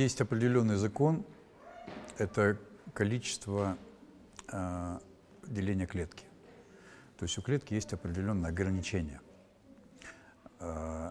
есть 0.00 0.20
определенный 0.22 0.76
закон, 0.76 1.26
это 2.16 2.58
количество 2.94 3.76
э, 4.50 4.98
деления 5.46 5.86
клетки. 5.86 6.24
То 7.18 7.24
есть 7.24 7.36
у 7.36 7.42
клетки 7.42 7.74
есть 7.74 7.92
определенное 7.92 8.50
ограничение, 8.50 9.20
э, 10.58 11.10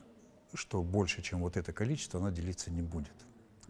что 0.56 0.82
больше, 0.82 1.22
чем 1.22 1.42
вот 1.42 1.56
это 1.56 1.72
количество, 1.72 2.20
она 2.20 2.32
делиться 2.32 2.72
не 2.72 2.82
будет. 2.82 3.14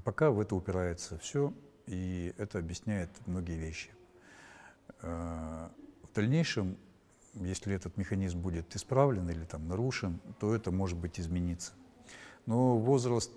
Пока 0.05 0.31
в 0.31 0.39
это 0.39 0.55
упирается 0.55 1.17
все, 1.19 1.53
и 1.85 2.33
это 2.37 2.59
объясняет 2.59 3.09
многие 3.25 3.57
вещи. 3.57 3.89
Э, 5.01 5.67
в 6.03 6.13
дальнейшем, 6.13 6.77
если 7.33 7.75
этот 7.75 7.97
механизм 7.97 8.39
будет 8.39 8.73
исправлен 8.73 9.29
или 9.29 9.43
там 9.43 9.67
нарушен, 9.67 10.21
то 10.39 10.55
это 10.55 10.71
может 10.71 10.97
быть 10.97 11.19
измениться. 11.19 11.73
Но 12.45 12.77
возраст 12.77 13.33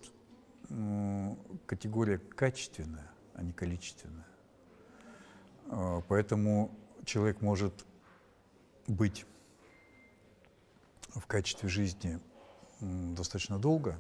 категория 1.67 2.19
качественная, 2.19 3.11
а 3.35 3.43
не 3.43 3.53
количественная. 3.53 4.27
Э, 5.67 6.03
поэтому 6.09 6.71
человек 7.05 7.41
может 7.41 7.87
быть 8.87 9.27
в 11.15 11.27
качестве 11.27 11.69
жизни 11.69 12.19
достаточно 12.81 13.59
долго, 13.59 13.99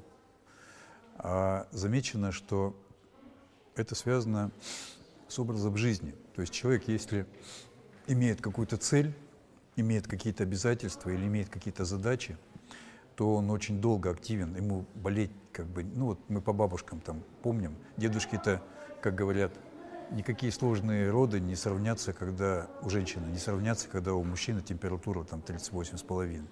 а 1.17 1.69
замечено, 1.71 2.33
что 2.33 2.77
это 3.77 3.95
связано 3.95 4.51
с 5.29 5.39
образом 5.39 5.77
жизни. 5.77 6.15
То 6.35 6.41
есть 6.41 6.53
человек, 6.53 6.89
если 6.89 7.27
имеет 8.07 8.41
какую-то 8.41 8.77
цель, 8.77 9.15
имеет 9.77 10.07
какие-то 10.07 10.43
обязательства 10.43 11.11
или 11.11 11.27
имеет 11.27 11.49
какие-то 11.49 11.85
задачи, 11.85 12.37
то 13.17 13.37
он 13.37 13.51
очень 13.51 13.81
долго 13.81 14.11
активен, 14.11 14.55
ему 14.57 14.85
болеть 14.95 15.31
как 15.53 15.67
бы, 15.67 15.85
ну 15.85 16.07
вот 16.07 16.19
мы 16.29 16.41
по 16.41 16.53
бабушкам 16.53 17.01
там 17.01 17.23
помним, 17.43 17.77
дедушки-то, 17.97 18.63
как 19.03 19.15
говорят, 19.15 19.53
никакие 20.11 20.53
сложные 20.53 21.11
роды 21.11 21.41
не 21.41 21.57
сравнятся, 21.57 22.13
когда 22.13 22.69
у 22.83 22.91
женщины, 22.91 23.27
не 23.27 23.39
сравнятся, 23.39 23.89
когда 23.89 24.15
у 24.15 24.25
мужчины 24.25 24.63
температура 24.63 25.25
там 25.25 25.41
38,5. 25.41 26.47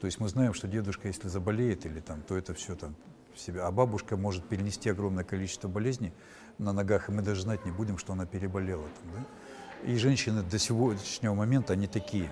То 0.00 0.06
есть 0.06 0.18
мы 0.18 0.28
знаем, 0.28 0.54
что 0.54 0.66
дедушка, 0.66 1.08
если 1.08 1.28
заболеет 1.28 1.86
или 1.86 2.00
там, 2.00 2.22
то 2.22 2.36
это 2.36 2.54
все 2.54 2.74
там 2.74 2.96
в 3.34 3.38
себя. 3.38 3.66
А 3.66 3.70
бабушка 3.70 4.16
может 4.16 4.46
перенести 4.48 4.90
огромное 4.90 5.24
количество 5.24 5.68
болезней 5.68 6.12
на 6.58 6.72
ногах, 6.72 7.08
и 7.08 7.12
мы 7.12 7.22
даже 7.22 7.42
знать 7.42 7.64
не 7.64 7.70
будем, 7.70 7.98
что 7.98 8.12
она 8.12 8.26
переболела. 8.26 8.82
Там, 8.82 9.12
да? 9.14 9.90
И 9.90 9.96
женщины 9.96 10.42
до 10.42 10.58
сегодняшнего 10.58 11.34
момента, 11.34 11.72
они 11.72 11.86
такие. 11.86 12.30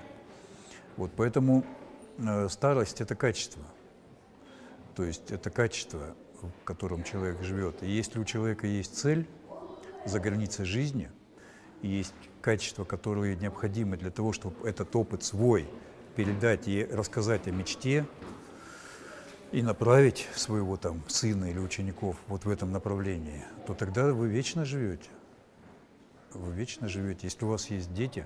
Вот, 0.97 1.11
поэтому 1.15 1.65
старость– 2.49 3.01
это 3.01 3.15
качество. 3.15 3.63
То 4.95 5.03
есть 5.03 5.31
это 5.31 5.49
качество, 5.49 6.15
в 6.41 6.63
котором 6.63 7.03
человек 7.03 7.41
живет. 7.41 7.83
И 7.83 7.89
если 7.89 8.19
у 8.19 8.25
человека 8.25 8.67
есть 8.67 8.97
цель– 8.97 9.27
за 10.05 10.19
границей 10.19 10.65
жизни, 10.65 11.09
есть 11.81 12.13
качества, 12.41 12.83
которые 12.83 13.35
необходимы 13.35 13.97
для 13.97 14.11
того, 14.11 14.33
чтобы 14.33 14.67
этот 14.67 14.95
опыт 14.95 15.23
свой 15.23 15.67
передать 16.15 16.67
и 16.67 16.85
рассказать 16.85 17.47
о 17.47 17.51
мечте, 17.51 18.05
и 19.51 19.61
направить 19.61 20.27
своего 20.33 20.77
там 20.77 21.03
сына 21.09 21.45
или 21.45 21.59
учеников 21.59 22.15
вот 22.27 22.45
в 22.45 22.49
этом 22.49 22.71
направлении, 22.71 23.43
то 23.67 23.73
тогда 23.73 24.13
вы 24.13 24.29
вечно 24.29 24.63
живете. 24.63 25.09
Вы 26.33 26.53
вечно 26.53 26.87
живете. 26.87 27.21
Если 27.23 27.43
у 27.43 27.49
вас 27.49 27.69
есть 27.69 27.93
дети 27.93 28.25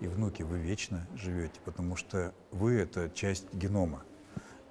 и 0.00 0.06
внуки, 0.06 0.42
вы 0.42 0.58
вечно 0.58 1.06
живете, 1.14 1.60
потому 1.64 1.96
что 1.96 2.34
вы– 2.50 2.74
это 2.80 3.10
часть 3.10 3.52
генома, 3.52 4.02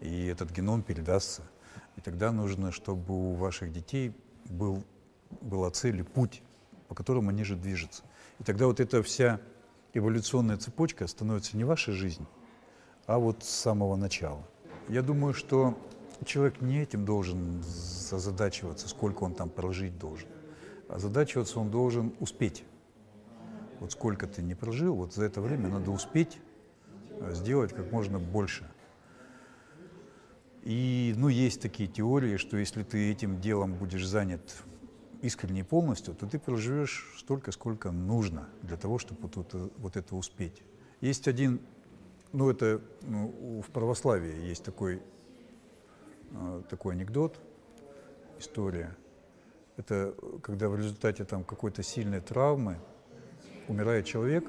и 0.01 0.25
этот 0.25 0.51
геном 0.51 0.81
передастся. 0.81 1.44
И 1.95 2.01
тогда 2.01 2.31
нужно, 2.31 2.72
чтобы 2.72 3.13
у 3.13 3.34
ваших 3.34 3.72
детей 3.72 4.16
был 4.45 4.84
была 5.41 5.69
цель 5.69 6.00
и 6.00 6.03
путь, 6.03 6.41
по 6.88 6.95
которому 6.95 7.29
они 7.29 7.44
же 7.44 7.56
движутся. 7.56 8.03
И 8.39 8.44
тогда 8.44 8.66
вот 8.66 8.79
эта 8.79 9.03
вся 9.03 9.39
эволюционная 9.94 10.57
цепочка 10.57 11.07
становится 11.07 11.57
не 11.57 11.63
вашей 11.63 11.94
жизнью, 11.94 12.28
а 13.06 13.19
вот 13.19 13.44
с 13.44 13.50
самого 13.50 13.95
начала. 13.95 14.47
Я 14.88 15.03
думаю, 15.03 15.34
что 15.34 15.78
человек 16.25 16.62
не 16.62 16.81
этим 16.81 17.06
должен 17.06 17.63
озадачиваться, 18.12 18.89
сколько 18.89 19.23
он 19.23 19.35
там 19.35 19.50
прожить 19.50 19.97
должен. 20.00 20.28
Озадачиваться 20.88 21.59
он 21.59 21.69
должен 21.69 22.13
успеть. 22.19 22.63
Вот 23.79 23.91
сколько 23.94 24.28
ты 24.28 24.41
не 24.41 24.56
прожил, 24.56 24.95
вот 24.95 25.13
за 25.13 25.23
это 25.25 25.41
время 25.41 25.69
надо 25.69 25.91
успеть 25.91 26.40
э, 27.19 27.34
сделать 27.34 27.73
как 27.73 27.91
можно 27.91 28.19
больше. 28.19 28.69
И, 30.63 31.13
ну, 31.16 31.29
есть 31.29 31.62
такие 31.62 31.88
теории, 31.88 32.35
что 32.38 32.57
если 32.57 32.84
ты 32.84 33.09
этим 33.09 33.39
делом 33.39 33.75
будешь 33.75 34.06
занят 34.06 34.41
искренне 35.22 35.63
полностью, 35.63 36.13
то 36.13 36.28
ты 36.28 36.39
проживешь 36.39 37.16
столько, 37.18 37.51
сколько 37.51 37.91
нужно 37.91 38.50
для 38.62 38.78
того, 38.78 39.00
чтобы 39.00 39.22
вот 39.22 39.38
это, 39.38 39.69
вот 39.78 39.97
это 39.97 40.16
успеть. 40.16 40.62
Есть 41.01 41.28
один, 41.28 41.62
ну 42.34 42.50
это 42.50 42.81
ну, 43.01 43.62
в 43.66 43.72
православии 43.72 44.45
есть 44.45 44.63
такой, 44.63 45.01
э, 46.31 46.62
такой 46.69 46.95
анекдот, 46.95 47.39
история. 48.39 48.95
Это 49.78 50.13
когда 50.41 50.68
в 50.68 50.75
результате 50.75 51.23
там 51.23 51.45
какой-то 51.45 51.84
сильной 51.84 52.19
травмы 52.19 52.78
умирает 53.69 54.06
человек, 54.06 54.46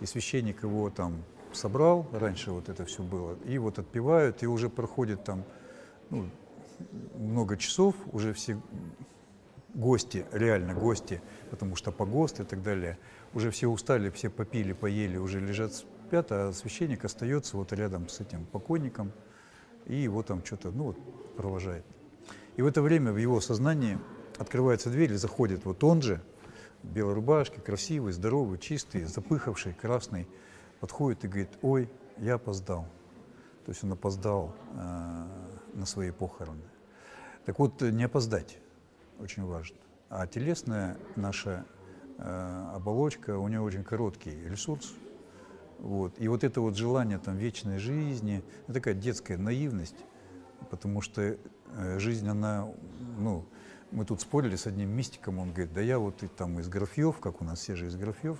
и 0.00 0.06
священник 0.06 0.62
его 0.64 0.90
там 0.90 1.22
собрал, 1.52 2.08
раньше 2.12 2.50
вот 2.50 2.68
это 2.68 2.84
все 2.84 3.02
было, 3.02 3.36
и 3.44 3.58
вот 3.58 3.78
отпевают, 3.78 4.42
и 4.42 4.46
уже 4.46 4.68
проходит 4.68 5.24
там 5.24 5.44
ну, 6.10 6.28
много 7.16 7.56
часов, 7.56 7.94
уже 8.12 8.32
все 8.32 8.60
гости, 9.74 10.26
реально 10.32 10.74
гости, 10.74 11.20
потому 11.50 11.76
что 11.76 11.92
погост 11.92 12.40
и 12.40 12.44
так 12.44 12.62
далее, 12.62 12.98
уже 13.34 13.50
все 13.50 13.68
устали, 13.68 14.10
все 14.10 14.30
попили, 14.30 14.72
поели, 14.72 15.16
уже 15.18 15.40
лежат 15.40 15.74
спят, 15.74 16.32
а 16.32 16.52
священник 16.52 17.04
остается 17.04 17.56
вот 17.56 17.72
рядом 17.72 18.08
с 18.08 18.20
этим 18.20 18.46
покойником 18.46 19.12
и 19.84 19.96
его 19.96 20.22
там 20.22 20.44
что-то, 20.44 20.70
ну 20.70 20.84
вот, 20.84 21.36
провожает. 21.36 21.84
И 22.56 22.62
в 22.62 22.66
это 22.66 22.80
время 22.80 23.12
в 23.12 23.18
его 23.18 23.40
сознании 23.40 23.98
открывается 24.38 24.90
дверь 24.90 25.12
и 25.12 25.16
заходит 25.16 25.64
вот 25.64 25.84
он 25.84 26.02
же, 26.02 26.22
белой 26.92 27.14
рубашке, 27.14 27.60
красивый, 27.60 28.12
здоровый, 28.12 28.58
чистый, 28.58 29.04
запыхавший, 29.04 29.74
красный, 29.74 30.28
подходит 30.80 31.24
и 31.24 31.28
говорит, 31.28 31.50
ой, 31.62 31.90
я 32.18 32.34
опоздал. 32.34 32.86
То 33.64 33.72
есть 33.72 33.82
он 33.82 33.92
опоздал 33.92 34.54
э, 34.74 35.26
на 35.74 35.86
свои 35.86 36.10
похороны. 36.10 36.62
Так 37.44 37.58
вот, 37.58 37.82
не 37.82 38.04
опоздать 38.04 38.58
очень 39.18 39.44
важно. 39.44 39.76
А 40.08 40.26
телесная 40.26 40.96
наша 41.16 41.64
э, 42.18 42.70
оболочка, 42.74 43.36
у 43.38 43.48
нее 43.48 43.60
очень 43.60 43.84
короткий 43.84 44.30
ресурс. 44.48 44.94
Вот. 45.78 46.14
И 46.18 46.28
вот 46.28 46.44
это 46.44 46.60
вот 46.60 46.76
желание 46.76 47.18
там, 47.18 47.36
вечной 47.36 47.78
жизни, 47.78 48.42
это 48.64 48.74
такая 48.74 48.94
детская 48.94 49.36
наивность, 49.36 49.96
потому 50.70 51.00
что 51.00 51.22
э, 51.22 51.98
жизнь, 51.98 52.28
она, 52.28 52.68
ну, 53.18 53.44
мы 53.90 54.04
тут 54.04 54.20
спорили 54.20 54.56
с 54.56 54.66
одним 54.66 54.90
мистиком, 54.90 55.38
он 55.38 55.52
говорит, 55.52 55.72
да 55.72 55.80
я 55.80 55.98
вот 55.98 56.22
и, 56.22 56.28
там 56.28 56.58
из 56.58 56.68
Графьев, 56.68 57.18
как 57.18 57.40
у 57.40 57.44
нас 57.44 57.60
все 57.60 57.76
же 57.76 57.86
из 57.86 57.96
Графьев, 57.96 58.38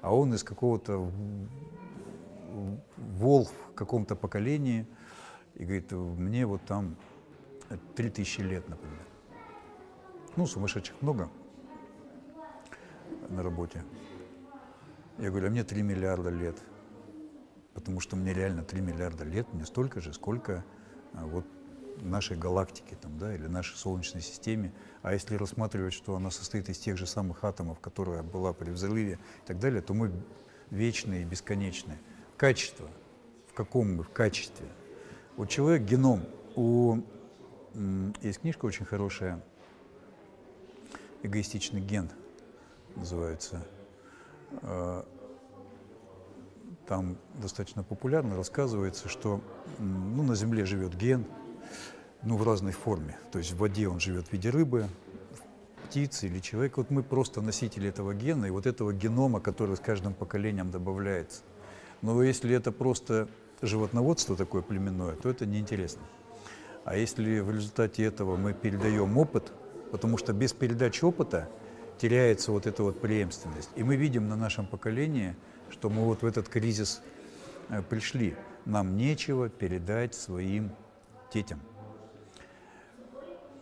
а 0.00 0.14
он 0.14 0.34
из 0.34 0.42
какого-то 0.42 1.10
волк 2.96 3.50
в 3.70 3.74
каком-то 3.74 4.16
поколении, 4.16 4.86
и 5.54 5.64
говорит, 5.64 5.92
мне 5.92 6.46
вот 6.46 6.62
там 6.64 6.96
3000 7.96 8.40
лет, 8.40 8.68
например. 8.68 9.06
Ну, 10.36 10.46
сумасшедших 10.46 11.00
много 11.02 11.28
на 13.28 13.42
работе. 13.42 13.84
Я 15.18 15.30
говорю, 15.30 15.48
а 15.48 15.50
мне 15.50 15.64
3 15.64 15.82
миллиарда 15.82 16.30
лет. 16.30 16.56
Потому 17.74 18.00
что 18.00 18.16
мне 18.16 18.32
реально 18.32 18.62
3 18.62 18.80
миллиарда 18.80 19.24
лет, 19.24 19.52
мне 19.52 19.64
столько 19.64 20.00
же, 20.00 20.12
сколько 20.12 20.64
а, 21.12 21.26
вот 21.26 21.44
нашей 22.00 22.36
галактики 22.36 22.96
там, 23.00 23.18
да, 23.18 23.34
или 23.34 23.46
нашей 23.46 23.76
Солнечной 23.76 24.22
системе. 24.22 24.72
А 25.02 25.12
если 25.12 25.34
рассматривать, 25.36 25.92
что 25.92 26.16
она 26.16 26.30
состоит 26.30 26.68
из 26.68 26.78
тех 26.78 26.96
же 26.96 27.06
самых 27.06 27.44
атомов, 27.44 27.80
которая 27.80 28.22
была 28.22 28.52
при 28.52 28.70
взрыве 28.70 29.18
и 29.44 29.46
так 29.46 29.58
далее, 29.58 29.82
то 29.82 29.94
мы 29.94 30.12
вечные 30.70 31.22
и 31.22 31.24
бесконечные. 31.24 31.98
Качество. 32.36 32.88
В 33.48 33.54
каком 33.54 33.96
мы? 33.96 34.02
В 34.02 34.10
качестве. 34.10 34.66
Вот 35.36 35.48
человек 35.48 35.82
геном. 35.82 36.24
У, 36.56 37.00
есть 38.22 38.40
книжка 38.40 38.64
очень 38.66 38.84
хорошая 38.84 39.42
эгоистичный 41.22 41.80
ген 41.80 42.10
называется. 42.96 43.62
А, 44.62 45.06
там 46.86 47.16
достаточно 47.34 47.84
популярно 47.84 48.36
рассказывается, 48.36 49.08
что 49.08 49.40
ну, 49.78 50.22
на 50.22 50.34
Земле 50.34 50.64
живет 50.64 50.96
ген, 50.96 51.24
ну, 52.22 52.36
в 52.36 52.42
разной 52.42 52.72
форме. 52.72 53.18
То 53.32 53.38
есть 53.38 53.52
в 53.52 53.58
воде 53.58 53.88
он 53.88 54.00
живет 54.00 54.28
в 54.28 54.32
виде 54.32 54.50
рыбы, 54.50 54.88
птицы 55.86 56.26
или 56.26 56.38
человека. 56.40 56.80
Вот 56.80 56.90
мы 56.90 57.02
просто 57.02 57.40
носители 57.40 57.88
этого 57.88 58.14
гена 58.14 58.46
и 58.46 58.50
вот 58.50 58.66
этого 58.66 58.92
генома, 58.92 59.40
который 59.40 59.76
с 59.76 59.80
каждым 59.80 60.14
поколением 60.14 60.70
добавляется. 60.70 61.42
Но 62.02 62.22
если 62.22 62.54
это 62.54 62.72
просто 62.72 63.28
животноводство 63.62 64.36
такое 64.36 64.62
племенное, 64.62 65.16
то 65.16 65.28
это 65.28 65.46
неинтересно. 65.46 66.02
А 66.84 66.96
если 66.96 67.40
в 67.40 67.50
результате 67.50 68.04
этого 68.04 68.36
мы 68.36 68.54
передаем 68.54 69.18
опыт 69.18 69.52
потому 69.90 70.16
что 70.16 70.32
без 70.32 70.52
передачи 70.52 71.04
опыта 71.04 71.48
теряется 71.98 72.52
вот 72.52 72.66
эта 72.66 72.82
вот 72.82 73.00
преемственность. 73.00 73.70
И 73.76 73.82
мы 73.82 73.96
видим 73.96 74.28
на 74.28 74.36
нашем 74.36 74.66
поколении, 74.66 75.36
что 75.70 75.90
мы 75.90 76.04
вот 76.04 76.22
в 76.22 76.26
этот 76.26 76.48
кризис 76.48 77.02
э, 77.68 77.82
пришли. 77.82 78.36
Нам 78.64 78.96
нечего 78.96 79.48
передать 79.48 80.14
своим 80.14 80.70
детям 81.32 81.60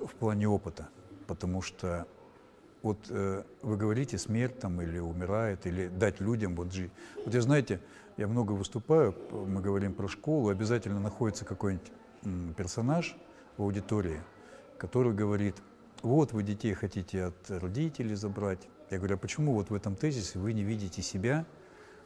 в 0.00 0.14
плане 0.14 0.48
опыта, 0.48 0.88
потому 1.26 1.62
что 1.62 2.06
вот 2.82 2.98
э, 3.10 3.42
вы 3.62 3.76
говорите 3.76 4.18
смерть 4.18 4.58
там 4.60 4.80
или 4.80 4.98
умирает, 4.98 5.66
или 5.66 5.88
дать 5.88 6.20
людям 6.20 6.54
вот 6.54 6.72
жить. 6.72 6.92
Вот 7.24 7.34
я 7.34 7.40
знаете, 7.40 7.80
я 8.16 8.28
много 8.28 8.52
выступаю, 8.52 9.14
мы 9.30 9.60
говорим 9.60 9.94
про 9.94 10.08
школу, 10.08 10.48
обязательно 10.48 11.00
находится 11.00 11.44
какой-нибудь 11.44 11.92
персонаж 12.56 13.16
в 13.56 13.62
аудитории, 13.62 14.20
который 14.78 15.12
говорит, 15.12 15.56
вот 16.02 16.32
вы 16.32 16.42
детей 16.42 16.74
хотите 16.74 17.24
от 17.24 17.50
родителей 17.50 18.14
забрать. 18.14 18.68
Я 18.90 18.98
говорю, 18.98 19.16
а 19.16 19.18
почему 19.18 19.54
вот 19.54 19.70
в 19.70 19.74
этом 19.74 19.96
тезисе 19.96 20.38
вы 20.38 20.52
не 20.52 20.62
видите 20.62 21.02
себя, 21.02 21.44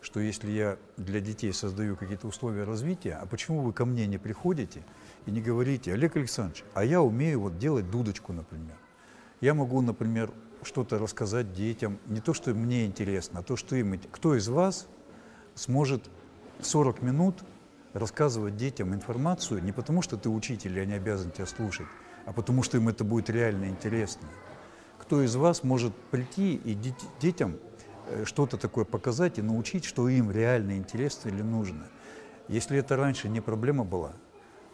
что 0.03 0.21
если 0.21 0.51
я 0.51 0.79
для 0.97 1.21
детей 1.21 1.53
создаю 1.53 1.97
какие-то 1.97 2.27
условия 2.27 2.65
развития, 2.65 3.19
а 3.23 3.27
почему 3.27 3.61
вы 3.61 3.73
ко 3.73 3.85
мне 3.85 4.07
не 4.07 4.19
приходите 4.19 4.83
и 5.27 5.31
не 5.31 5.41
говорите, 5.41 5.93
Олег 5.93 6.17
Александрович, 6.17 6.65
а 6.75 6.85
я 6.85 7.01
умею 7.01 7.41
вот 7.41 7.59
делать 7.59 7.89
дудочку, 7.91 8.33
например. 8.33 8.77
Я 9.41 9.55
могу, 9.55 9.81
например, 9.81 10.31
что-то 10.65 10.99
рассказать 10.99 11.53
детям, 11.53 11.99
не 12.07 12.21
то, 12.21 12.35
что 12.35 12.53
мне 12.53 12.85
интересно, 12.85 13.41
а 13.41 13.43
то, 13.43 13.57
что 13.57 13.77
им... 13.77 13.99
Кто 14.11 14.37
из 14.37 14.49
вас 14.49 14.89
сможет 15.55 16.11
40 16.61 17.03
минут 17.03 17.43
рассказывать 17.93 18.57
детям 18.57 18.95
информацию 18.95 19.63
не 19.63 19.73
потому, 19.73 20.03
что 20.03 20.17
ты 20.17 20.29
учитель, 20.29 20.77
и 20.79 20.81
они 20.81 20.95
обязаны 20.95 21.31
тебя 21.31 21.47
слушать, 21.47 21.87
а 22.27 22.33
потому, 22.33 22.63
что 22.63 22.77
им 22.77 22.89
это 22.89 23.05
будет 23.05 23.31
реально 23.31 23.67
интересно. 23.67 24.29
Кто 24.99 25.23
из 25.23 25.35
вас 25.37 25.63
может 25.63 25.95
прийти 26.11 26.55
и 26.55 26.79
детям 27.21 27.57
что-то 28.25 28.57
такое 28.57 28.85
показать 28.85 29.39
и 29.39 29.43
научить, 29.43 29.85
что 29.85 30.09
им 30.09 30.31
реально 30.31 30.77
интересно 30.77 31.29
или 31.29 31.43
нужно? 31.43 31.87
Если 32.49 32.79
это 32.79 32.97
раньше 32.97 33.29
не 33.29 33.41
проблема 33.41 33.85
была, 33.85 34.13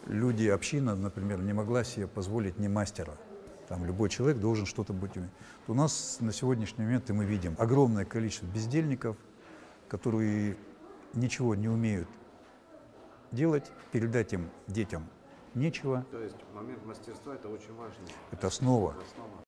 люди, 0.07 0.47
община, 0.49 0.95
например, 0.95 1.43
не 1.43 1.53
могла 1.53 1.85
себе 1.85 2.07
позволить 2.07 2.59
не 2.59 2.69
мастера– 2.69 3.15
там 3.69 3.85
любой 3.85 4.09
человек 4.09 4.39
должен 4.39 4.65
что-то 4.65 4.95
быть 4.95 5.15
уметь. 5.17 5.31
У 5.67 5.75
нас 5.75 6.19
на 6.21 6.33
сегодняшний 6.33 6.85
момент, 6.85 7.11
и 7.11 7.13
мы 7.13 7.27
видим, 7.27 7.55
огромное 7.59 8.07
количество 8.07 8.47
бездельников, 8.47 9.17
которые 9.89 10.57
ничего 11.13 11.55
не 11.55 11.69
умеют 11.69 12.09
делать, 13.31 13.71
передать 13.93 14.33
им 14.33 14.49
детям 14.67 15.07
нечего. 15.55 16.07
То 16.11 16.23
есть 16.23 16.37
момент 16.55 16.85
мастерства 16.87 17.35
это 17.35 17.49
очень 17.49 17.75
важно. 17.75 18.05
Это 18.33 18.47
основа. 18.47 18.93
Это 18.93 19.05
основа. 19.05 19.48